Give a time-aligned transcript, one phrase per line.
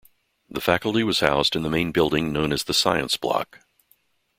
[0.49, 3.59] The faculty was housed in the main building known as the "Science Block".